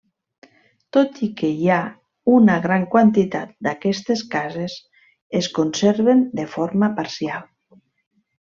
[0.95, 1.81] Tot i que hi ha
[2.37, 4.79] una gran quantitat d’aquestes cases,
[5.41, 7.47] es conserven de forma parcial.